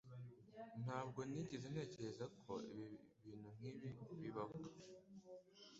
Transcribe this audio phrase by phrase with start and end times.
[0.83, 3.89] Ntabwo nigeze ntekereza ko ibintu nkibi
[4.21, 4.57] bibaho